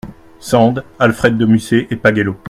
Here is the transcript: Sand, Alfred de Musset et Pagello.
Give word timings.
Sand, 0.39 0.79
Alfred 0.97 1.37
de 1.37 1.45
Musset 1.45 1.85
et 1.91 1.95
Pagello. 1.95 2.35